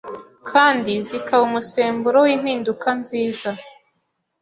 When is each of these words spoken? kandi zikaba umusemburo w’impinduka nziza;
kandi 0.51 0.91
zikaba 1.07 1.41
umusemburo 1.49 2.17
w’impinduka 2.25 2.87
nziza; 2.99 3.49